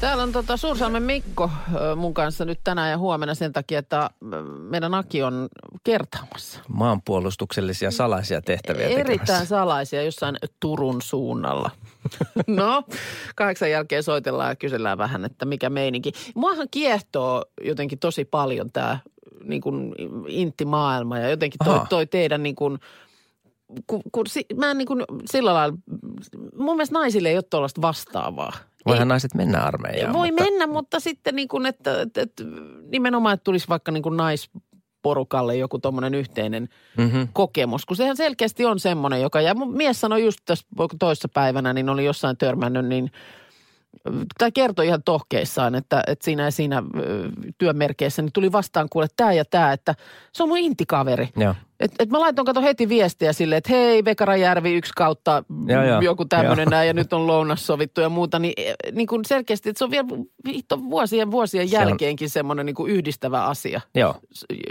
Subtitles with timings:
[0.00, 1.50] Täällä on tota Suursalmen Mikko
[1.96, 4.10] mun kanssa nyt tänään ja huomenna sen takia, että
[4.70, 5.48] meidän Aki on
[5.84, 6.60] kertaamassa.
[6.68, 9.46] maanpuolustuksellisia salaisia tehtäviä Erittäin tekemässä.
[9.46, 11.70] salaisia jossain Turun suunnalla.
[12.46, 12.82] No,
[13.36, 16.12] kahdeksan jälkeen soitellaan ja kysellään vähän, että mikä meininki.
[16.34, 18.98] Muahan kiehtoo jotenkin tosi paljon tämä
[19.44, 19.94] niin kuin
[20.28, 21.86] intti-maailma ja jotenkin toi, Aha.
[21.88, 22.78] toi teidän niin kuin,
[23.86, 24.26] kun, kun,
[24.56, 25.76] mä en niin kuin sillä lailla,
[26.56, 28.52] mun mielestä naisille ei ole tuollaista vastaavaa.
[28.86, 30.12] Voihan naiset mennä armeijaan.
[30.12, 32.44] Voi mutta mennä, mutta sitten niin kuin, että, että, että
[32.90, 37.20] nimenomaan, että tulisi vaikka niin kuin naisporukalle joku tuommoinen yhteinen Mhm.
[37.32, 37.86] kokemus.
[37.86, 40.66] Kun sehän selkeästi on semmoinen, joka, ja mun mies sanoi just tässä
[40.98, 43.10] toissa päivänä, niin oli jossain törmännyt, niin
[44.38, 46.82] tai kertoi ihan tohkeissaan, että, että siinä ja siinä
[47.58, 49.94] työmerkeissä niin tuli vastaan kuule tämä ja tämä, että
[50.32, 51.28] se on mun intikaveri.
[51.36, 51.54] Joo.
[51.80, 56.00] Et, et mä laitoin kato heti viestiä sille, että hei Vekarajärvi yksi kautta Joo, joo.
[56.00, 58.38] joku tämmöinen näin ja nyt on lounas sovittu ja muuta.
[58.38, 60.08] Niin, eh, niin kuin selkeästi, että se on vielä
[60.90, 63.80] vuosien vuosien Se on- jälkeenkin semmoinen niin kuin yhdistävä asia.
[63.94, 64.14] Joo.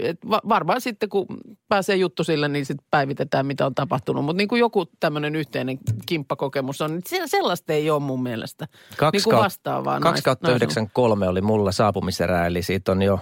[0.00, 1.26] Et va- varmaan sitten kun
[1.68, 4.24] pääsee juttu sille, niin sitten päivitetään mitä on tapahtunut.
[4.24, 8.66] Mutta niin kuin joku tämmöinen yhteinen kimppakokemus on, niin se- sellaista ei ole mun mielestä.
[8.96, 10.00] Kaksi, niin kuin vastaavaa.
[10.00, 13.18] kaksi kautta nais- 93 oli mulla saapumiserä, eli siitä on jo,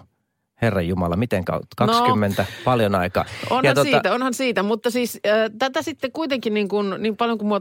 [0.62, 1.68] Herran Jumala, miten kautta?
[1.76, 3.24] 20, paljon aikaa.
[3.50, 3.56] No.
[3.56, 7.38] Onhan tota- siitä, onhan siitä, mutta siis äh, tätä sitten kuitenkin niin, kuin, niin paljon
[7.38, 7.60] kuin mua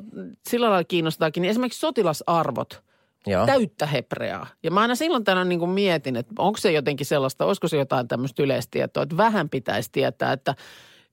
[0.50, 2.84] sillä lailla kiinnostaakin, niin esimerkiksi sotilasarvot,
[3.28, 3.45] Joo.
[3.45, 4.48] täyttä hepreaa.
[4.64, 7.78] Ja mä aina silloin tänään niin kuin mietin, että onko se jotenkin sellaista, olisiko se
[7.78, 10.56] jotain tämmöistä yleistietoa, että vähän pitäisi tietää, että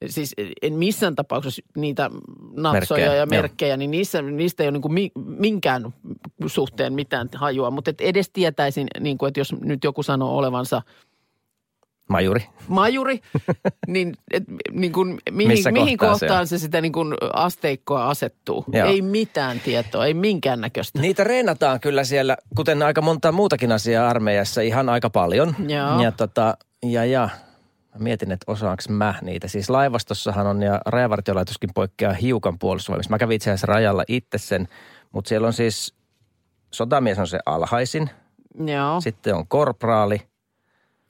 [0.07, 2.11] siis en missään tapauksessa niitä
[2.57, 3.27] natsoja Merkkejä, ja joo.
[3.27, 5.95] merkkejä, niin niissä, niistä ei ole niin kuin minkään
[6.47, 10.83] suhteen mitään hajua, mutta et edes tietäisin, niin kuin, että jos nyt joku sanoo olevansa–
[12.09, 12.47] Majuri.
[12.69, 13.21] majuri,
[13.87, 18.09] niin, et, niin kuin, mihin, Missä mihin kohtaa se kohtaan se, sitä niin kuin asteikkoa
[18.09, 18.65] asettuu.
[18.73, 18.89] Joo.
[18.89, 21.01] Ei mitään tietoa, ei minkäännäköistä.
[21.01, 25.57] Niitä reenataan kyllä siellä, kuten aika monta muutakin asiaa armeijassa, ihan aika paljon.
[25.69, 26.03] Joo.
[26.03, 27.29] Ja, tota, ja, ja
[27.95, 29.49] mä mietin, että osaanko mä niitä.
[29.49, 33.11] Siis laivastossahan on ja rajavartiolaitoskin poikkeaa hiukan puolustusvoimista.
[33.11, 34.69] Mä kävin itse asiassa rajalla itse sen,
[35.13, 35.95] mutta siellä on siis,
[36.71, 38.11] sotamies on se alhaisin,
[38.67, 39.01] Joo.
[39.01, 40.23] sitten on korpraali,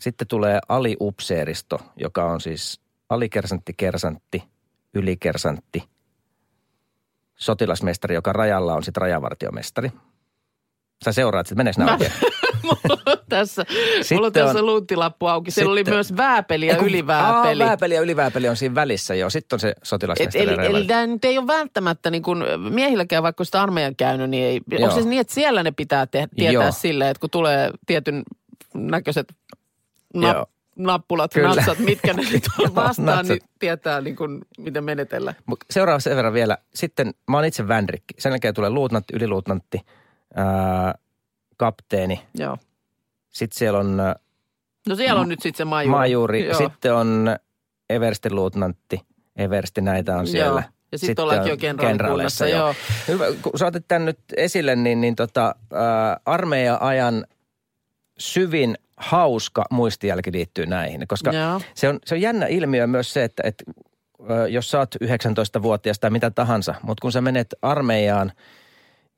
[0.05, 4.43] sitten tulee aliupseeristo, joka on siis alikersantti, kersantti,
[4.95, 5.83] ylikersantti,
[7.37, 9.93] sotilasmestari, joka rajalla on sitten rajavartiomestari.
[11.05, 12.13] Sä seuraat, että meneekö nämä Mä- oikein?
[12.63, 13.65] mulla on tässä,
[14.15, 15.51] mulla on tässä on- luuttilappu auki.
[15.51, 17.63] Siellä oli Sitten- myös vääpeli ja kun- ylivääpeli.
[17.63, 19.31] Aa, vääpeli ja ylivääpeli on siinä välissä, joo.
[19.31, 20.45] Sitten on se sotilasmestari.
[20.55, 22.39] eli, eli tämä nyt ei ole välttämättä niin kuin
[22.71, 24.89] miehilläkään, vaikka sitä armeijan käynyt, niin ei, Joo.
[24.89, 26.73] onko se niin, että siellä ne pitää te, tietää Joo.
[26.73, 28.23] silleen, että kun tulee tietyn
[28.75, 29.35] näköiset
[30.15, 31.49] nap, nappulat, Kyllä.
[31.55, 35.35] natsat, mitkä ne nyt on vastaan, niin tietää niin kuin, miten menetellä.
[35.71, 36.59] Seuraava sen verran vielä.
[36.75, 38.15] Sitten mä oon itse vänrikki.
[38.19, 39.81] Sen jälkeen tulee luutnantti, yliluutnantti,
[40.35, 40.95] ää,
[41.57, 42.23] kapteeni.
[42.35, 42.59] Joo.
[43.31, 43.97] Sitten siellä on
[44.89, 45.91] No siellä on nyt sitten se majuri.
[45.91, 46.47] majuri.
[46.47, 46.59] Joo.
[46.59, 47.37] Sitten on
[47.91, 49.01] everstin luutnantti.
[49.37, 50.61] Eversti näitä on siellä.
[50.61, 50.71] Joo.
[50.93, 52.75] Ja sit ollaankin jo kenraalikunnassa, joo.
[53.09, 57.27] Hyvä, kun sä otit tämän nyt esille, niin, niin tota, ää, armeija-ajan
[58.19, 61.09] syvin hauska muistijälki liittyy näihin.
[61.09, 61.60] Koska Joo.
[61.75, 63.65] se on, se on jännä ilmiö myös se, että, että
[64.50, 68.32] jos sä oot 19-vuotias tai mitä tahansa, mutta kun sä menet armeijaan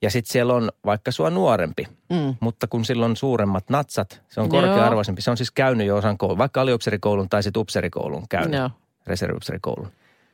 [0.03, 2.35] ja sitten siellä on vaikka sua nuorempi, Mm.
[2.41, 5.23] mutta kun sillä on suuremmat natsat, se on korkea-arvoisempi.
[5.23, 8.71] Se on siis käynyt jo osan koulun, vaikka aliupserikoulun tai sitten upserikoulun käynyt, Joo.
[9.07, 9.89] reserviupserikoulun.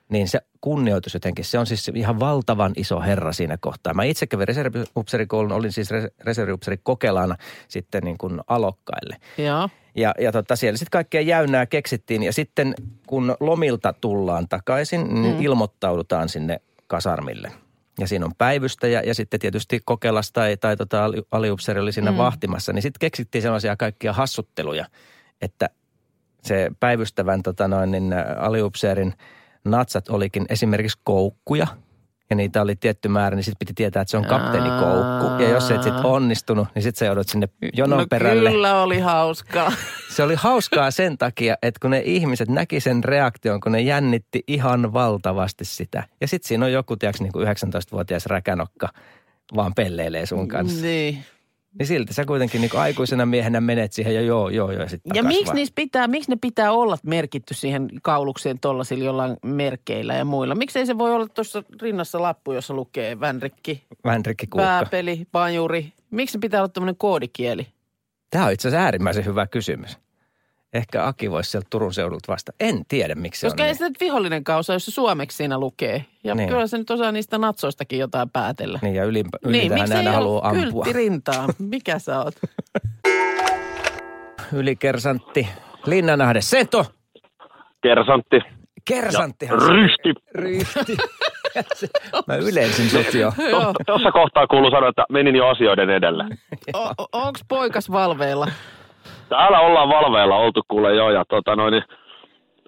[0.09, 3.95] Niin se kunnioitus jotenkin, se on siis ihan valtavan iso herra siinä kohtaa.
[3.95, 7.37] Mä itse kävin reserviupserikoulun, olin siis res- reserviupseri kokelana
[7.69, 9.17] sitten niin kuin alokkaille.
[9.39, 9.69] Joo.
[9.95, 12.75] Ja, ja tota, siellä sitten kaikkea jäynää keksittiin ja sitten
[13.07, 15.43] kun lomilta tullaan takaisin, niin Mm.
[15.43, 17.53] ilmoittaudutaan sinne kasarmille.
[18.01, 22.10] Ja siinä on päivystäjä ja sitten tietysti kokelas tai, tai tota, ali- aliupseeri oli siinä
[22.10, 22.16] Mm.
[22.16, 22.72] vahtimassa.
[22.72, 24.87] Niin sitten keksittiin sellaisia kaikkia hassutteluja,
[25.43, 25.71] että
[26.43, 29.15] se päivystävän tota noin, niin, aliupseerin
[29.64, 31.66] natsat olikin esimerkiksi koukkuja.
[32.30, 35.42] Ja niitä oli tietty määrä, niin sitten piti tietää, että se on kapteenikoukku.
[35.42, 38.50] Ja jos et sitten onnistunut, niin sitten sä joudut sinne jonon no perälle.
[38.50, 39.72] kyllä oli hauskaa.
[40.10, 44.44] Se oli hauskaa sen takia, että kun ne ihmiset näki sen reaktion, kun ne jännitti
[44.47, 46.04] ihan valtavasti sitä.
[46.20, 48.88] Ja sitten siinä on joku, tiedätkö, niin kuin 19-vuotias räkänokka
[49.56, 50.82] vaan pelleilee sun kanssa.
[50.82, 51.24] Niin.
[51.78, 54.89] Niin silti sä kuitenkin niin aikuisena miehenä menet siihen ja joo, joo, joo.
[54.89, 60.15] Sit Ja miksi, niissä pitää, miksi ne pitää olla merkitty siihen kaulukseen tollasilla jollain merkeillä
[60.15, 60.54] ja muilla?
[60.54, 64.66] Miksi ei se voi olla tuossa rinnassa lappu, jossa lukee vänrikki, Vänrikki Kuukka.
[64.66, 65.92] pääpeli, pajuri?
[66.10, 67.66] Miksi pitää olla tämmöinen koodikieli?
[68.30, 69.98] Tämä on itse asiassa äärimmäisen hyvä kysymys.
[70.72, 72.53] Ehkä Aki voisi sieltä Turun seudulta vasta.
[72.60, 73.77] En tiedä, miksi se Koska on ei niin.
[73.77, 76.04] sitä nyt vihollinen kausa, jos se suomeksi siinä lukee.
[76.24, 76.48] Ja Niin.
[76.48, 78.78] kyllä se nyt osaa niistä natsoistakin jotain päätellä.
[78.83, 80.84] Niin, ja ylimpä, niin ylitähän ei aina ole haluaa ampua.
[80.92, 81.48] rintaan?
[81.59, 82.34] Mikä sä oot?
[84.53, 85.48] Ylikersantti.
[85.86, 86.41] Linnanahde.
[86.41, 86.86] Seto.
[88.84, 90.15] kersantti se ryhti.
[90.34, 90.97] Ryhti.
[92.28, 93.33] Mä yleisin sut jo.
[93.86, 96.24] Tuossa kohtaa kuuluu sanoa, että menin jo asioiden edelle.
[96.74, 98.47] O- o- onks poikas valveilla?
[99.33, 101.84] Täällä ollaan valveilla oltu kuule jo ja tota noin, niin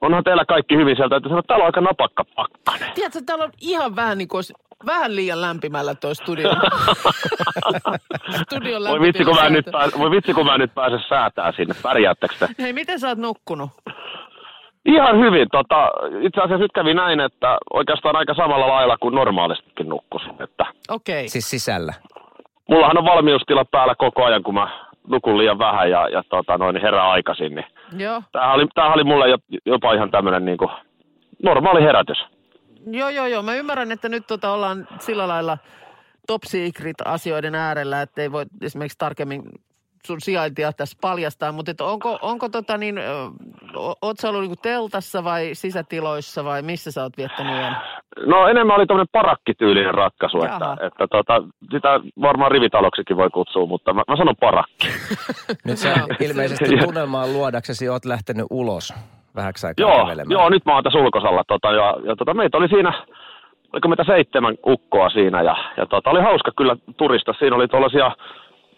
[0.01, 2.93] onhan teillä kaikki hyvin sieltä, että että täällä on aika napakka pakkanen.
[2.95, 4.43] Tiedätkö, täällä on ihan vähän niin kuin
[4.87, 6.51] vähän liian lämpimällä toi studio.
[8.43, 11.75] Studion Voi vitsi, kun mä nyt, pääs, voi vitsi, kun mä nyt pääsen säätää sinne.
[11.83, 12.49] Pärjäättekö te?
[12.59, 13.71] Hei, miten sä oot nukkunut?
[14.85, 15.49] Ihan hyvin.
[15.53, 15.91] Tota,
[16.21, 20.43] itse asiassa nyt kävi näin, että oikeastaan aika samalla lailla kuin normaalistikin nukkusin.
[20.43, 21.21] Että Okei.
[21.21, 21.29] Okay.
[21.29, 21.93] Siis sisällä.
[22.69, 26.81] mullahan on valmiustila päällä koko ajan, kun mä nukun liian vähän ja, ja tota, noin,
[26.83, 27.55] herää aikaisin.
[27.55, 27.67] Niin
[28.05, 28.23] Joo.
[28.33, 30.71] tämähän, oli, tämähän oli mulle jo- jopa ihan tämmöinen niin kuin
[31.43, 32.19] normaali herätys.
[32.87, 33.43] Joo, joo, joo.
[33.43, 35.59] Mä ymmärrän, että nyt tota ollaan sillä lailla
[36.27, 39.43] top secret asioiden äärellä, että ei voi esimerkiksi tarkemmin
[40.06, 43.03] sun sijaintia tässä paljastaa, mutta et onko, onko tota niin, ö,
[43.77, 47.77] o- oot sä ollut niinku teltassa vai sisätiloissa vai missä sä oot viettänyt yön?
[48.27, 50.55] No enemmän oli tämmöinen parakkityylinen ratkaisu, Jaha.
[50.73, 54.89] että, että tota, sitä varmaan rivitaloksikin voi kutsua, mutta mä, mä sanon parakki.
[55.67, 58.95] Nyt sä ilmeisesti tunnelmaan luodaksesi oot lähtenyt ulos
[59.37, 60.31] vähäksi aikaa Joo, kävelemään.
[60.31, 63.05] joo, nyt mä oon tässä ulkosalla tota, ja, ja tota, meitä oli siinä,
[63.73, 67.33] oliko meitä seitsemän ukkoa siinä ja, ja tota, oli hauska kyllä turista.
[67.39, 68.11] Siinä oli tuollaisia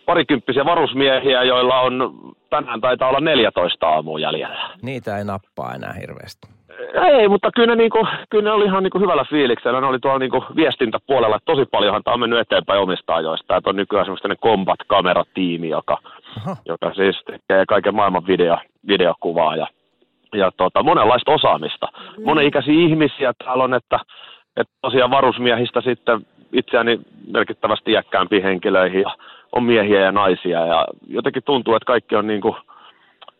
[0.06, 2.14] parikymppisiä varusmiehiä, joilla on
[2.50, 4.70] tänään taitaa olla 14 aamua jäljellä.
[4.82, 6.55] Niitä ei nappaa enää hirveästi.
[6.78, 9.80] Ei, mutta kyllä ne, niinku, kyllä ne oli ihan niinku hyvällä fiiliksellä.
[9.80, 11.38] Ne oli tuolla niinku viestintäpuolella.
[11.44, 13.56] Tosi paljonhan tämä on mennyt eteenpäin omista ajoista.
[13.56, 15.98] Että on nykyään semmoinen combat-kameratiimi, joka,
[16.36, 16.56] Aha.
[16.66, 18.58] joka siis tekee kaiken maailman video,
[18.88, 19.66] videokuvaa ja,
[20.34, 21.88] ja tota, monenlaista osaamista.
[22.24, 23.98] Monenikäisiä ihmisiä täällä on, että,
[24.56, 27.00] että tosiaan varusmiehistä sitten itseäni
[27.32, 29.16] merkittävästi iäkkäämpiin henkilöihin ja
[29.52, 32.56] on miehiä ja naisia ja jotenkin tuntuu, että kaikki on niinku,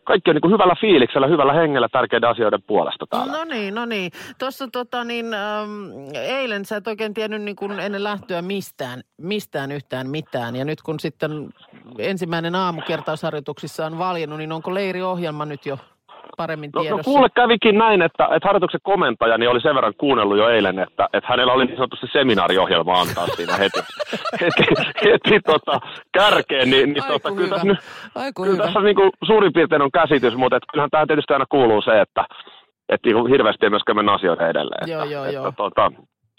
[0.06, 3.32] kaikki on niinku hyvällä fiiliksellä, hyvällä hengellä tärkeiden asioiden puolesta täällä.
[3.32, 4.10] No niin, no niin.
[4.38, 9.72] Tuossa tota niin, ähm, eilen sä et oikein tiennyt niin kuin ennen lähtöä mistään, mistään
[9.72, 10.56] yhtään mitään.
[10.56, 11.48] Ja nyt kun sitten
[11.98, 15.78] ensimmäinen aamu kertausharjoituksissa on valjennut, niin onko leiriohjelma nyt jo
[16.36, 17.04] paremmin No, no tiedossa?
[17.04, 21.08] kuule kävikin näin, että, että harjoituksen komentaja niin oli sen verran kuunnellut jo eilen, että,
[21.12, 23.80] että hänellä oli niin sanotusti seminaariohjelma antaa siinä heti,
[24.40, 24.64] heti,
[25.04, 25.80] heti tota,
[26.12, 26.70] kärkeen.
[26.70, 27.78] Niin, niin Aiku tota, kyllä, tässä, nyt,
[28.36, 28.64] kyllä hyvä.
[28.64, 32.00] tässä niin kuin suurin piirtein on käsitys, mutta että kyllähän tämä tietysti aina kuuluu se,
[32.00, 32.24] että,
[32.88, 34.90] että niin hirveästi ei myöskään mennä asioiden edelleen.
[34.90, 35.52] Joo, että, joo, että, joo.
[35.56, 35.92] Tota,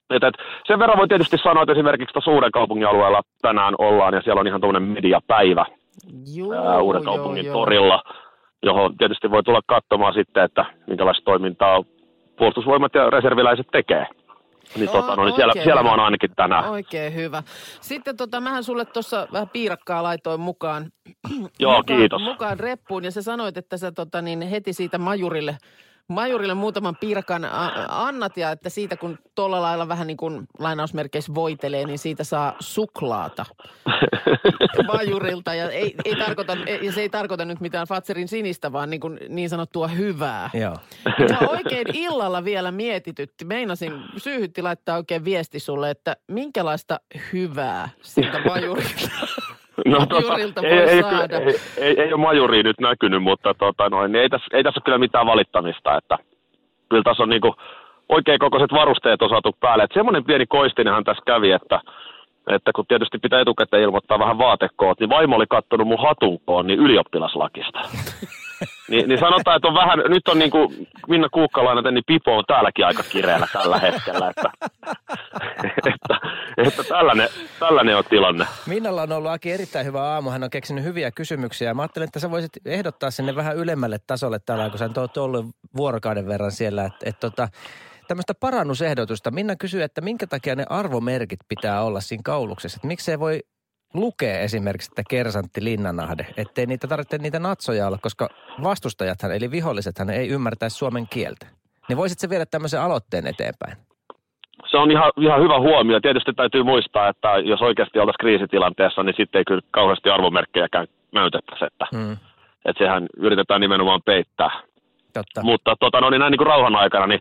[0.09, 4.21] että, että sen verran voi tietysti sanoa, että esimerkiksi uuden kaupungin alueella tänään ollaan ja
[4.21, 5.65] siellä on ihan tuommoinen mediapäivä
[6.35, 7.53] Joo, ää, uuden joo, kaupungin joo.
[7.53, 8.01] torilla,
[8.63, 11.83] johon tietysti voi tulla katsomaan sitten, että minkälaista toimintaa
[12.37, 14.05] puolustusvoimat ja reserviläiset tekee.
[14.75, 16.69] Niin, tota, no, niin siellä, siellä mä oon ainakin tänään.
[16.69, 17.43] Oikein hyvä.
[17.81, 20.91] Sitten tota, mähän sulle tuossa vähän piirakkaa laitoin mukaan.
[21.59, 22.21] Joo, mukaan, kiitos.
[22.21, 25.57] Mukaan reppuun ja sä sanoit, että sä tota, niin heti siitä majurille,
[26.07, 27.47] majurille muutaman piirakan
[27.89, 32.55] annat ja että siitä kun tuolla lailla vähän niin kuin lainausmerkeissä voitelee, niin siitä saa
[32.59, 33.45] suklaata
[34.93, 35.53] majurilta.
[35.53, 38.99] Ja, ei, ei tarkoita, ei, ja se ei tarkoita nyt mitään Fatserin sinistä, vaan niin,
[38.99, 40.49] kuin niin sanottua hyvää.
[40.53, 40.75] Joo.
[41.05, 43.45] Ja mä oikein illalla vielä mietitytti.
[43.45, 46.99] Meinasin, syyhytti laittaa oikein viesti sulle, että minkälaista
[47.33, 49.09] hyvää siltä majurilta,
[49.85, 49.97] No,
[50.63, 51.37] ei, voi ei, saada.
[51.37, 54.77] ei, ei, ei ole majuria nyt näkynyt, mutta tota, noin, niin ei, tässä, ei tässä
[54.77, 55.97] ole kyllä mitään valittamista.
[55.97, 56.17] Että,
[56.89, 57.55] kyllä tässä on niinku
[58.09, 59.83] oikein kokoiset varusteet osatu päälle.
[59.83, 61.81] Et semmoinen pieni koistinenhan tässä kävi, että,
[62.47, 66.79] että kun tietysti pitää etukäteen ilmoittaa vähän vaatekoot, niin vaimo oli kattonut mun hatunkoon niin
[66.79, 67.79] ylioppilaslakista.
[68.87, 72.43] Niin, niin sanotaan, että on vähän, nyt on niin kuin Minna Kuukkalainen, niin Pipo on
[72.47, 74.51] täälläkin aika kireellä tällä hetkellä, että,
[75.63, 76.17] että,
[76.57, 77.29] että tällainen,
[77.59, 78.45] tällainen on tilanne.
[78.65, 80.29] Minnalla on ollut Aki erittäin hyvä aamu.
[80.29, 81.73] Hän on keksinyt hyviä kysymyksiä.
[81.73, 85.45] Mä ajattelin, että sä voisit ehdottaa sinne vähän ylemmälle tasolle tällä, kun sä oot ollut
[85.77, 86.85] vuorokauden verran siellä.
[86.85, 87.47] Että, että tota,
[88.07, 89.31] tämmöistä parannusehdotusta.
[89.31, 92.77] Minna kysyy, että minkä takia ne arvomerkit pitää olla siinä kauluksessa.
[92.77, 93.39] Että miksei voi
[93.99, 98.29] lukea esimerkiksi, että kersantti Linnanahde, ettei niitä tarvitse niitä natsoja olla, koska
[98.63, 101.47] vastustajathan, eli vihollisethan ei ymmärtäisi suomen kieltä.
[101.89, 103.77] Niin voisit sä viedä tämmöisen aloitteen eteenpäin?
[104.71, 105.99] se on ihan, ihan hyvä huomio.
[105.99, 111.65] Tietysti täytyy muistaa, että jos oikeasti oltaisiin kriisitilanteessa, niin sitten ei kyllä kauheasti arvomerkkejäkään näytettäisi,
[111.65, 112.17] että, Mm,
[112.65, 114.51] että sehän yritetään nimenomaan peittää.
[115.13, 115.43] totta.
[115.43, 117.19] Mutta tota, no, niin näin niin kuin rauhan aikana, niin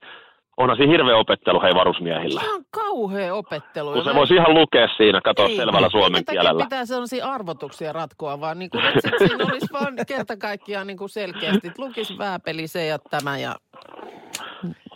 [0.57, 2.41] onhan siinä hirveä opettelu hei varusmiehillä.
[2.41, 3.93] Ihan kauhea opettelu.
[3.93, 6.65] Kun se voisi ihan lukea siinä, katsoa Ei, selvällä suomen kielellä.
[6.65, 11.09] pitää sellaisia arvotuksia ratkoa, vaan niin kuin, että siinä olisi vaan kerta kaikkiaan niin kuin
[11.09, 13.55] selkeästi, että lukisi vääpeli se ja tämä ja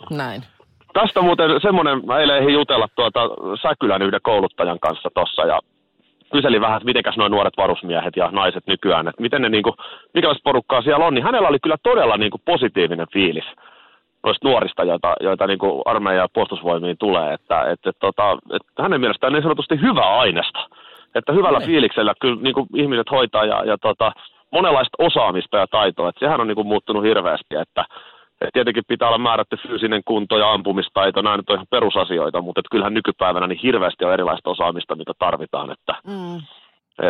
[0.09, 0.43] näin.
[0.93, 3.19] Tästä muuten semmoinen, mä eilen ehdin jutella tuota
[3.61, 5.59] Säkylän yhden kouluttajan kanssa tossa ja
[6.31, 9.75] kyselin vähän, että mitenkäs nuo nuoret varusmiehet ja naiset nykyään, että miten ne niinku,
[10.13, 13.45] mikälaista porukkaa siellä on, niin hänellä oli kyllä todella niinku positiivinen fiilis
[14.23, 19.33] noista nuorista, joita, joita niinku armeija ja puolustusvoimiin tulee, että, että, tota, että hänen mielestään
[19.33, 20.67] niin sanotusti hyvää aineesta,
[21.15, 21.67] että hyvällä No niin.
[21.67, 24.11] fiiliksellä kyllä niinku ihmiset hoitaa ja, ja tota,
[24.51, 27.85] monenlaista osaamista ja taitoa, että sehän on niinku muuttunut hirveästi, että
[28.41, 32.59] et tietenkin pitää olla määrätty fyysinen kunto ja ampumistaito, nämä nyt on ihan perusasioita, mutta
[32.59, 36.37] et kyllähän nykypäivänä niin hirveästi on erilaista osaamista, mitä tarvitaan, että, Mm.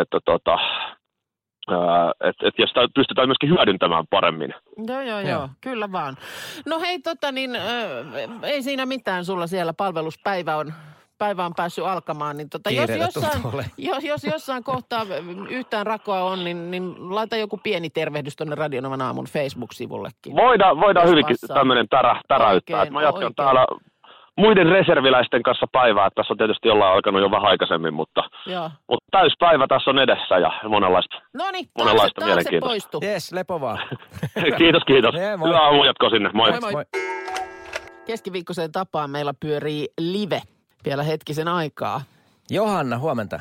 [0.00, 0.58] että tota,
[1.68, 4.54] ää, et, et, ja sitä pystytään myöskin hyödyntämään paremmin.
[4.86, 5.48] Joo, joo, joo, Joo.
[5.60, 6.16] kyllä vaan.
[6.66, 7.62] No hei, tota niin, äh,
[8.42, 10.72] ei siinä mitään, sulla siellä palveluspäivä on,
[11.18, 13.42] päivä on päässyt alkamaan, niin tota, jos, jossain,
[13.78, 15.06] jos, jos jossain kohtaa
[15.50, 20.36] yhtään rakoa on, niin, niin laita joku pieni tervehdys tuonne Radionovan aamun Facebook-sivullekin.
[20.36, 22.78] Voidaan, voidaan hyvinkin tämmöinen tärä, täräyttää.
[22.78, 23.34] Oikein, mä jatkan oikein.
[23.34, 23.66] täällä
[24.38, 26.06] muiden reserviläisten kanssa päivää.
[26.06, 28.70] että Tässä on tietysti ollaan alkanut jo vähän aikaisemmin, mutta, Joo.
[28.88, 31.16] mutta täyspäivä tässä on edessä ja monenlaista.
[31.34, 32.90] No niin, Monenlaista taakse mielenkiintoista.
[32.90, 33.06] poistu.
[33.12, 33.78] Jes, lepo vaan.
[34.58, 35.14] kiitos, kiitos.
[35.36, 35.48] Moi.
[35.48, 36.30] Hyvää aamujatkoa sinne.
[36.34, 36.50] Moi.
[36.50, 36.72] Moi, moi.
[36.72, 36.84] Moi.
[38.06, 40.40] Keskiviikkoiseen tapaan meillä pyörii live
[40.84, 42.00] vielä hetkisen aikaa.
[42.50, 43.40] Johanna, huomenta.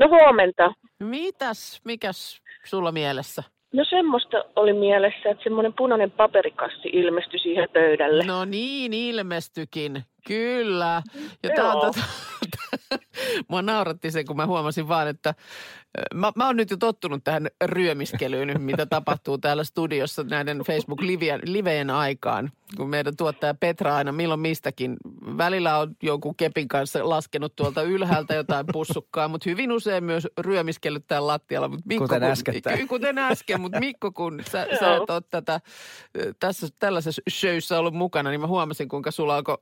[0.00, 0.72] No huomenta.
[1.00, 3.42] Mitäs, mikäs sulla mielessä?
[3.72, 8.24] No semmoista oli mielessä, että semmoinen punainen paperikassi ilmestyi siihen pöydälle.
[8.24, 10.02] No niin, ilmestykin.
[10.28, 11.02] Kyllä.
[11.42, 12.06] Ja tää on tota,
[13.48, 15.34] mua nauratti se, kun mä huomasin vaan, että
[16.14, 22.50] mä, mä oon nyt jo tottunut tähän ryömiskelyyn, mitä tapahtuu täällä studiossa näiden Facebook-liveen aikaan.
[22.76, 24.96] Kun meidän tuottaja Petra aina milloin mistäkin,
[25.38, 31.04] välillä on jonkun kepin kanssa laskenut tuolta ylhäältä jotain pussukkaa, mutta hyvin usein myös ryömiskellyt
[31.06, 31.68] täällä lattialla.
[31.68, 32.78] Mut Mikko, Kuten kun- äskettäin.
[32.78, 35.60] Ky- Kuten äsken, mutta Mikko, kun sä, sä et ole tätä,
[36.40, 39.58] tässä, tällaisessa showssa ollut mukana, niin mä huomasin, kuinka sulla alkoi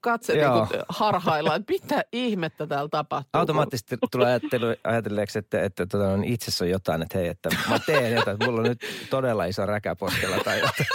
[0.00, 3.30] katse niin harhailla, että mitä ihmettä täällä tapahtuu.
[3.40, 4.40] Automaattisesti tulee
[4.84, 8.46] ajatelleeksi, että, että tota, on itsessä on jotain, että hei, että mä teen jotain, että
[8.46, 10.86] mulla on nyt todella iso räkä poskella tai jotain.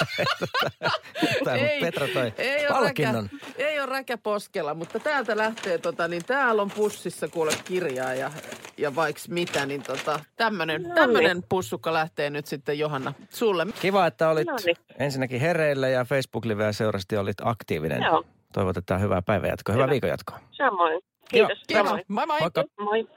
[1.46, 3.30] tai Ei, Petra toi ei ole, palkinnon.
[3.34, 8.14] räkä, ei ole räkä poskella, mutta täältä lähtee, tota, niin täällä on pussissa kuule kirjaa
[8.14, 8.32] ja,
[8.78, 10.96] ja vaiks mitä, niin tota, tämmönen, No niin.
[10.96, 13.66] tämmönen pussukka lähtee nyt sitten Johanna sulle.
[13.82, 14.76] Kiva, että olit No niin.
[15.00, 18.04] ensinnäkin hereillä ja Facebook-liveä seurasti olit aktiivinen.
[18.04, 18.24] Joo.
[18.54, 19.92] Toivotetaan hyvää päivänjatkoa, hyvää Hyvä.
[19.92, 20.40] viikonjatkoa.
[20.52, 21.02] Samoin.
[21.30, 21.58] Kiitos.
[21.68, 21.86] Kiitos.
[21.88, 22.04] Samoin.
[22.08, 22.40] Moi moi.
[22.40, 22.64] Moikka.
[22.80, 23.08] Moi.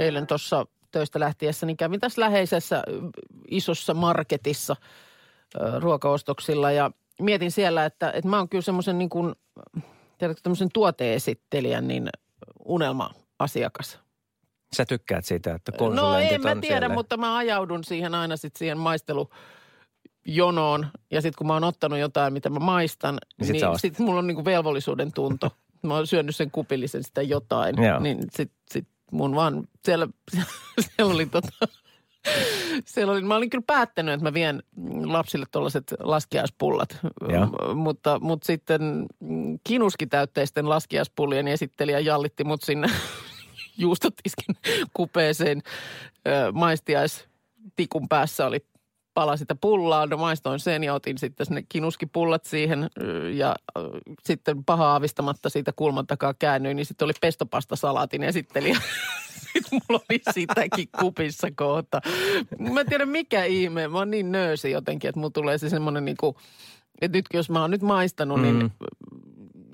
[0.00, 2.82] Eilen tuossa töistä lähtiessä, niin kävin tässä läheisessä
[3.50, 4.76] isossa marketissa
[5.78, 6.90] ruokaostoksilla ja
[7.20, 9.34] mietin siellä, että, että mä oon kyllä semmoisen niin kuin,
[10.18, 12.08] tiedätkö, tämmöisen tuoteesittelijän niin
[12.64, 13.98] unelma-asiakas.
[14.76, 16.88] Sä tykkäät siitä, että No en mä tiedä, siellä.
[16.88, 20.86] mutta mä ajaudun siihen aina sitten siihen maistelujonoon.
[21.10, 23.98] Ja sitten kun mä oon ottanut jotain, mitä mä maistan, Niin sit sä niin sit
[23.98, 25.50] mulla on niinku velvollisuuden tunto.
[25.82, 27.82] Mä oon syönyt sen kupillisen sitä jotain.
[27.82, 28.00] Joo.
[28.00, 30.08] Niin sit, sit mun vaan, siellä,
[30.96, 31.68] siellä oli tota,
[32.84, 34.62] siellä oli, mä olin kyllä päättänyt, että mä vien
[35.04, 36.98] lapsille tuollaiset laskiaispullat.
[37.02, 39.06] M- mutta, mutta sitten
[39.64, 42.88] kinuskitäytteisten laskiaispullien esittelijä jallitti mut sinne
[43.78, 44.56] juustotiskin
[44.94, 45.62] kupeeseen.
[46.28, 48.66] Ö, Maistiaistikun päässä oli
[49.14, 50.06] pala sitä pullaa.
[50.06, 52.90] No maistoin sen ja otin sitten ne kinuskipullat siihen
[53.32, 53.56] ja
[54.24, 58.78] sitten paha aavistamatta siitä kulman takaa käännyin, niin sitten oli pestopastasalaatin esittelijä.
[59.52, 62.00] Sitten mulla oli sitäkin kupissa kohta.
[62.58, 63.88] Mä en tiedä mikä ihme.
[63.88, 66.36] Mä oon niin nöösi jotenkin, että mulla tulee se semmoinen niinku,
[67.00, 68.42] että nyt jos mä oon nyt maistanut, mm.
[68.42, 68.72] niin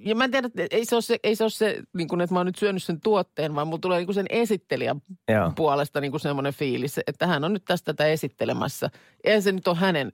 [0.06, 2.20] ja mä en tiedä, että ei se ole se, ei se, ole se niin kuin,
[2.20, 5.52] että mä oon nyt syönyt sen tuotteen, vaan mulla tulee niin kuin sen esittelijän Joo.
[5.56, 8.90] puolesta niin kuin semmoinen fiilis, että hän on nyt tästä tätä esittelemässä.
[9.25, 10.12] Eihän se nyt ole hänen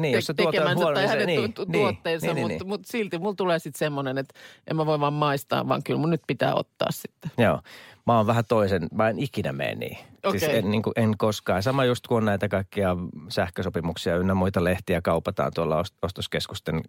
[0.00, 2.34] Niin, te- jos se tekemänsä huono, tai niin hänen niin, tu- tu- niin, tuotteensa, niin,
[2.34, 2.68] niin, mutta, niin.
[2.68, 4.34] mutta silti mulla tulee sitten semmoinen, että
[4.70, 7.30] en mä voi vaan maistaa, vaan kyllä mun nyt pitää ottaa sitten.
[7.38, 7.60] Joo.
[8.06, 9.98] Mä oon vähän toisen, mä en ikinä mene niin.
[10.30, 10.58] Siis Okei.
[10.58, 11.62] en, niin kuin, en koskaan.
[11.62, 12.96] Sama just kun on näitä kaikkia
[13.28, 16.80] sähkösopimuksia ynnä muita lehtiä kaupataan tuolla ost- ostoskeskusten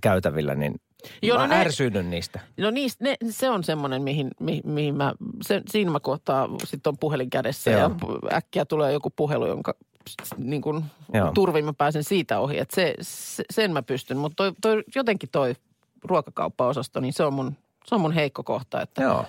[0.00, 0.74] käytävillä, niin
[1.22, 2.40] Joo, mä no ne- ärsyynnyn niistä.
[2.56, 6.90] No niistä, ne, se on semmoinen, mihin, mihin, mihin mä, se, siinä mä kohtaa, sitten
[6.90, 7.80] on puhelin kädessä Joo.
[7.80, 7.90] ja
[8.32, 9.74] äkkiä tulee joku puhelu, jonka
[10.36, 10.84] niin kuin
[11.34, 12.58] turvin mä pääsen siitä ohi.
[12.58, 15.54] Että se, se, sen mä pystyn, mutta toi, toi, jotenkin toi
[16.04, 17.56] ruokakauppaosasto, niin se on mun,
[17.86, 19.24] se on mun heikko kohta, että Joo.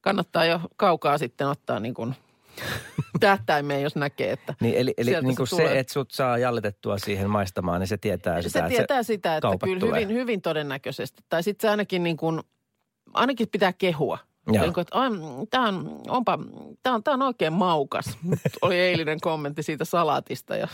[0.00, 2.14] kannattaa jo kaukaa sitten ottaa niin kuin
[3.20, 5.78] tähtäimeen, jos näkee, että Niin, eli eli niin kuin se, tulee.
[5.78, 9.48] että sut saa jallitettua siihen maistamaan, niin se tietää sitä, se että tietää sitä, että
[9.64, 10.00] kyllä tulee.
[10.00, 11.22] hyvin, hyvin todennäköisesti.
[11.28, 12.40] Tai sitten se ainakin niin kuin,
[13.14, 14.18] ainakin pitää kehua.
[14.46, 14.62] Joo.
[14.62, 14.96] Niin kuin, että
[15.50, 16.38] tämä on, onpa,
[16.82, 18.18] tää on, tää on oikein maukas.
[18.62, 20.56] Oli eilinen kommentti siitä salaatista.
[20.56, 20.68] Ja,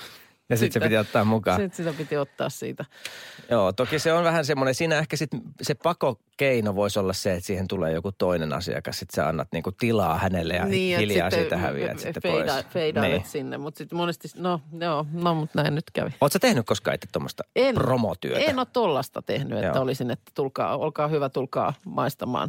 [0.51, 1.61] Ja sit se piti ottaa mukaan.
[1.61, 2.85] Sitten sitä piti ottaa siitä.
[3.51, 5.31] Joo, toki se on vähän semmoinen, siinä ehkä sit
[5.63, 9.73] se pakokeino voisi olla se, että siihen tulee joku toinen asiakas, sitten sä annat niinku
[9.73, 12.67] tilaa hänelle ja niin, hiljaa siitä häviät sitten feida, pois.
[12.67, 13.25] Feidailet Niin.
[13.27, 16.11] sinne, mutta sitten monesti, no joo, no mutta näin nyt kävi.
[16.21, 18.39] Oletko sä tehnyt koskaan itse tuommoista En, promotyötä?
[18.39, 19.83] En ole tollasta tehnyt, että Joo.
[19.83, 22.49] olisin, että tulkaa, olkaa hyvä, tulkaa maistamaan.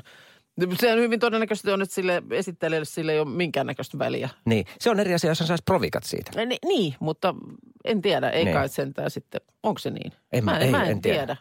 [0.79, 4.29] Se on hyvin todennäköisesti on, että sille esittelijälle sille ei ole minkäännäköistä väliä.
[4.45, 6.45] Niin, se on eri asia, jos hän saisi provikat siitä.
[6.45, 7.35] Ni, niin, mutta
[7.89, 8.55] en tiedä, ei Niin.
[8.57, 10.11] kai sentään sitten, onko se niin?
[10.31, 11.17] En mä- ei, mä en, en tiedä.
[11.17, 11.37] tiedä.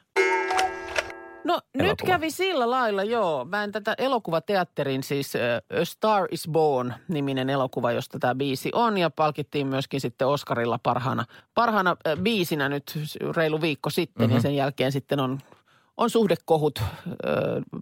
[1.44, 2.06] No nyt Elokuva.
[2.12, 3.44] kävi sillä lailla, joo.
[3.44, 5.32] Mä en tätä elokuvateatterin, siis
[5.80, 8.98] A Star is Born-niminen elokuva, josta tämä biisi on.
[8.98, 11.24] Ja palkittiin myöskin sitten Oscarilla parhaana,
[11.54, 12.98] parhaana biisinä nyt
[13.36, 14.22] reilu viikko sitten.
[14.26, 14.36] Mm-hmm.
[14.36, 15.38] Ja sen jälkeen sitten on,
[15.98, 16.82] on suhdekohut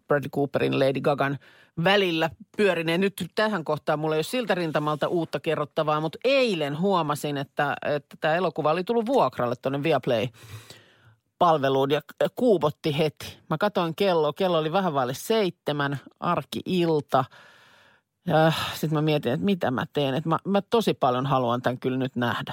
[0.08, 1.38] Bradley Cooperin Lady Gagan
[1.84, 3.00] välillä pyörineen.
[3.00, 8.16] Nyt tähän kohtaan mulla ei ole siltä rintamalta uutta kerrottavaa, mutta eilen huomasin, että, että
[8.20, 10.28] tämä elokuva oli tullut vuokralle tuonne Viaplay
[11.38, 12.00] palveluun ja
[12.36, 13.38] kuumotti heti.
[13.50, 17.24] Mä katsoin kello, kello oli vähän vaille seitsemän, arki-ilta.
[18.26, 20.14] Ja sitten mä mietin, että mitä mä teen.
[20.14, 22.52] Että mä, mä tosi paljon haluan tämän kyllä nyt nähdä.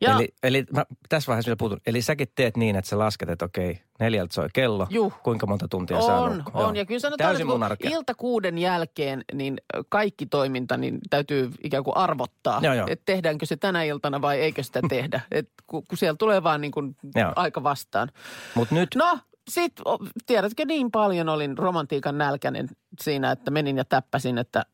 [0.00, 1.80] Ja Eli, eli mä tässä vaiheessa vielä puutun.
[1.86, 4.86] Eli säkin teet niin, että sä lasket, että okei, neljältä soi kello.
[4.90, 5.14] Juh.
[5.22, 6.76] Kuinka monta tuntia saa on, on.
[6.76, 11.84] Ja kyllä sanotaan, Täysin että kun ilta kuuden jälkeen, niin kaikki toiminta niin täytyy ikään
[11.84, 12.60] kuin arvottaa.
[12.62, 12.86] Joo, joo.
[12.90, 15.20] Että tehdäänkö se tänä iltana vai eikö sitä tehdä.
[15.30, 16.96] Et kun, kun siellä tulee vaan niin kuin
[17.36, 18.08] aika vastaan.
[18.54, 19.18] Mutta nyt, No,
[19.50, 22.68] sit o, tiedätkö, niin paljon olin romantiikan nälkäinen
[23.00, 24.66] siinä, että menin ja täppäsin, että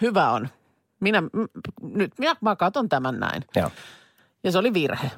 [0.00, 0.48] hyvä on.
[1.00, 1.28] Minä, m,
[1.82, 3.44] nyt minä, mä katon tämän näin.
[3.56, 3.70] joo.
[4.44, 5.10] Ja se oli virhe.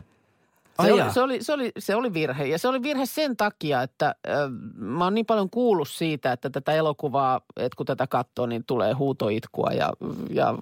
[0.82, 2.46] Se oli, se, oli, se, oli, se oli virhe.
[2.46, 4.34] Ja se oli virhe sen takia, että äh,
[4.74, 8.92] mä oon niin paljon kuullut siitä, että tätä elokuvaa, että kun tätä katsoo, niin tulee
[8.92, 9.92] huutoitkua ja,
[10.30, 10.54] ja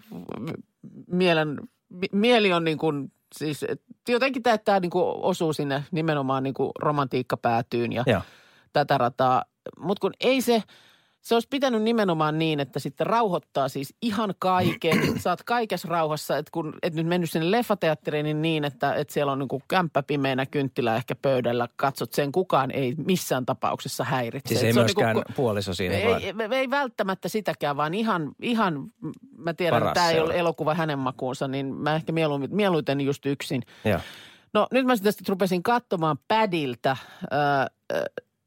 [1.07, 5.85] mielen, mi- mieli on niin kuin, siis et jotenkin tämä, tämä niin kuin osuu sinne
[5.91, 8.21] nimenomaan niin kuin romantiikkapäätyyn ja Joo.
[8.73, 9.45] tätä rataa.
[9.79, 10.63] Mutta kun ei se,
[11.21, 14.99] se olisi pitänyt nimenomaan niin, että sitten rauhoittaa siis ihan kaiken.
[15.21, 19.33] Saat kaikessa rauhassa, että kun et nyt mennyt sinne leffateatteriin niin, niin että, että siellä
[19.33, 21.69] on niin kämppä pimeänä kynttilä ehkä pöydällä.
[21.77, 24.49] Katsot sen, kukaan ei missään tapauksessa häiritse.
[24.49, 26.23] Siis ei se on myöskään niinku- puoliso siinä vaan.
[26.23, 28.91] ei, ei, ei välttämättä sitäkään, vaan ihan, ihan
[29.51, 33.01] mä tiedän, Paras että tämä ei ole elokuva hänen makuunsa, niin mä ehkä mieluummin, mieluiten
[33.01, 33.63] just yksin.
[33.85, 34.01] Joo.
[34.53, 36.97] No nyt mä sitä sitten rupesin katsomaan pädiltä
[37.31, 37.67] ää,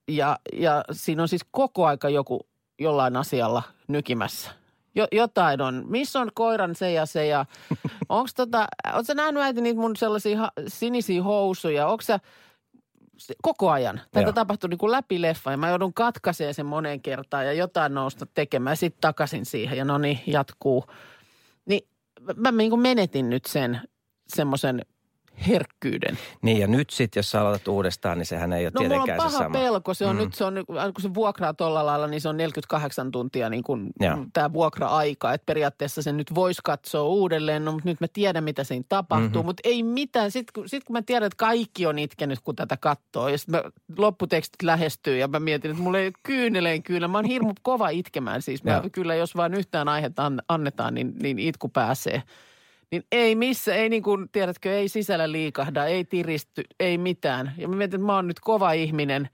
[0.08, 2.48] ja, ja siinä on siis koko aika joku
[2.80, 4.52] jollain asialla nykimässä.
[4.96, 5.86] Jo, jotain on.
[5.88, 7.46] Missä on koiran se ja se ja
[8.10, 11.88] onko tota, ootko nähnyt äiti niitä mun sellaisia ha, sinisiä housuja?
[11.88, 12.30] Onko sä se-
[13.42, 14.02] koko ajan.
[14.12, 14.34] Tätä Joo.
[14.34, 18.26] tapahtui niin kuin läpi leffa ja mä joudun katkaiseen sen moneen kertaan ja jotain nousta
[18.34, 18.78] tekemään.
[18.78, 20.86] Sitten takaisin siihen ja no niin, jatkuu.
[21.66, 21.88] Niin
[22.22, 23.82] mä, mä niin kuin menetin nyt sen
[24.28, 24.82] semmoisen
[25.48, 26.18] herkkyyden.
[26.42, 29.04] Niin ja nyt sitten, jos sä aloitat uudestaan, niin sehän ei ole No mulla on
[29.04, 29.60] tietenkään se paha sama.
[29.60, 29.94] pelko.
[29.94, 30.22] Se on mm.
[30.22, 33.64] nyt, se on, aina kun se vuokraa tuolla lailla, niin se on 48 tuntia niin
[33.64, 33.90] kuin
[34.34, 35.34] tämä vuokra-aika.
[35.34, 39.28] Että periaatteessa sen nyt voisi katsoa uudelleen, no, mutta nyt mä tiedän, mitä siinä tapahtuu.
[39.28, 39.36] Mhm.
[39.38, 39.46] Mm-hmm.
[39.46, 40.32] Mutta ei mitään.
[40.32, 43.30] Sitten kun, sit kun mä tiedän, että kaikki on itkenyt, kun tätä katsoo.
[43.30, 43.62] Ja sitten
[43.98, 47.08] lopputekstit lähestyy ja mä mietin, että mulla ei kyyneleen kyllä.
[47.08, 48.64] Mä oon hirmu kova itkemään siis.
[48.64, 52.24] Mä, kyllä jos vaan yhtään aihetta an- annetaan, niin, niin itku pääsee.
[52.92, 57.54] Niin ei missä, ei niin kuin, tiedätkö, ei sisällä liikahda, ei tiristy, ei mitään.
[57.58, 59.30] Ja mä mietin, että mä oon nyt kova ihminen.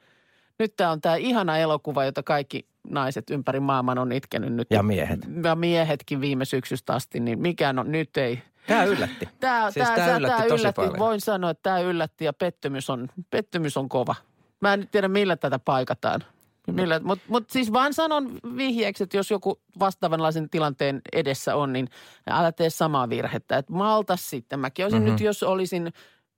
[0.60, 4.68] Nyt tää on tää ihana elokuva, jota kaikki naiset ympäri maailman on itkenyt nyt.
[4.70, 5.20] Ja miehet.
[5.44, 8.42] Ja miehetkin viime syksystä asti, niin mikään on, nyt ei.
[8.68, 9.30] Tämä yllätti.
[9.40, 10.82] Tää, Siis tää, tää tää, yllätti tosi yllätti.
[10.82, 11.00] paljon.
[11.00, 14.16] Voin sanoa, että tämä yllätti ja pettymys on, pettymys on kova.
[14.62, 16.24] Mä en nyt tiedä, millä tätä paikataan.
[16.72, 21.90] Millä, Mutta mut siis vaan sanon vihjeeksi, että jos joku vastaavanlaisen tilanteen edessä on, niin
[22.30, 23.58] älä tee samaa virhettä.
[23.58, 24.60] Että malta sitten.
[24.60, 25.06] Mäkin olisin Mhm.
[25.06, 25.14] mm-hmm.
[25.14, 25.94] nyt, jos olisin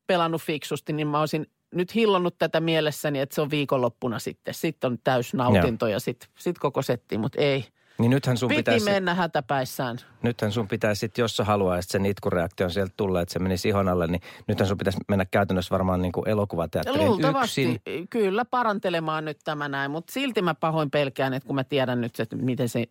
[0.07, 4.53] pelannut fiksusti, niin mä olisin nyt hillonnut tätä mielessäni, että se on viikonloppuna sitten.
[4.53, 7.65] Sitten on täys nautinto ja sitten sit koko setti, mutta ei.
[7.99, 9.97] Niin nythän sun Piti pitäisi, mennä hätäpäissään.
[10.21, 13.87] nythän sun pitäisi sit, jos sä haluaisit sen itkureaktion sieltä tulla, että se menisi ihon
[13.87, 18.07] alle, niin nythän sun pitäisi mennä käytännössä varmaan niin kuin elokuvateatteriin Luultavasti, yksin.
[18.09, 22.19] kyllä parantelemaan nyt tämä näin, mutta silti mä pahoin pelkään, että kun mä tiedän nyt,
[22.19, 22.85] että miten se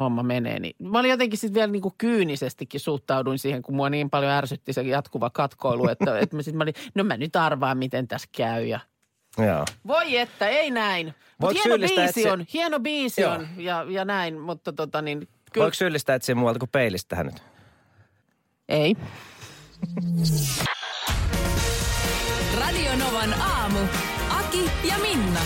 [0.00, 3.90] homma menee, niin mä olin jotenkin sitten vielä niin kuin kyynisestikin suhtauduin siihen, kun mua
[3.90, 7.36] niin paljon ärsytti se jatkuva katkoilu, että, että mä sitten mä olin, no mä nyt
[7.36, 8.80] arvaan, miten tässä käy ja
[9.38, 9.64] Joo.
[9.86, 11.14] Voi että, ei näin.
[11.38, 13.32] Mutta hieno syyllistää, biisi että se- on, hieno biisi Joo.
[13.34, 17.26] on ja, ja näin, mutta tota niin, kyllä Voiko syyllistää etsiä muualta kuin peilistä tähän
[17.26, 17.42] nyt?
[18.68, 18.96] ei.
[22.60, 23.78] Radio Novan aamu.
[24.30, 25.40] Aki ja Minna.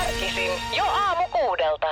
[0.00, 1.86] Arkisin jo aamu kuudelta.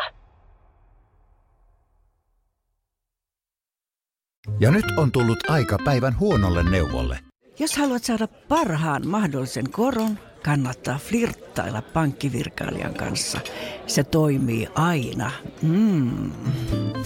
[4.61, 7.19] Ja nyt on tullut aika päivän huonolle neuvolle.
[7.59, 13.41] Jos haluat saada parhaan mahdollisen koron, kannattaa flirttailla pankkivirkailijan kanssa.
[13.87, 15.31] Se toimii aina.
[15.63, 16.33] Mm.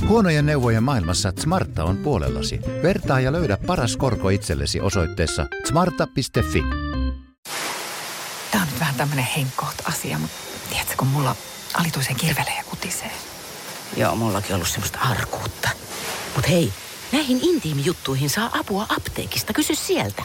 [0.09, 2.61] Huonojen neuvojen maailmassa Smarta on puolellasi.
[2.83, 6.63] Vertaa ja löydä paras korko itsellesi osoitteessa smarta.fi.
[8.51, 10.37] Tämä on nyt vähän tämmöinen henkkoht asia, mutta
[10.71, 11.37] tiedätkö, kun mulla
[11.75, 13.11] alituisen kirvelee ja kutisee.
[13.97, 15.69] Joo, mullakin ollut semmoista arkuutta.
[16.37, 16.73] Mut hei,
[17.13, 19.53] näihin intiimijuttuihin saa apua apteekista.
[19.53, 20.23] Kysy sieltä.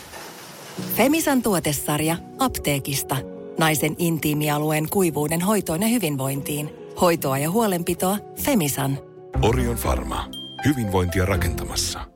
[0.95, 3.17] Femisan tuotesarja apteekista.
[3.59, 6.69] Naisen intiimialueen kuivuuden hoitoon ja hyvinvointiin.
[7.01, 8.97] Hoitoa ja huolenpitoa Femisan.
[9.41, 10.29] Orion Pharma.
[10.65, 12.07] Hyvinvointia rakentamassa.